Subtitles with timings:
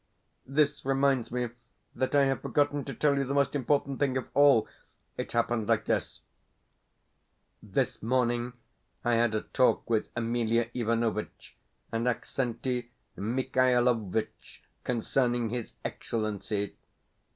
[0.47, 1.49] This reminds me
[1.93, 4.67] that I have forgotten to tell you the most important thing of all.
[5.15, 6.21] It happened like this:
[7.61, 8.53] This morning
[9.05, 11.55] I had a talk with Emelia Ivanovitch
[11.91, 16.75] and Aksenti Michaelovitch concerning his Excellency.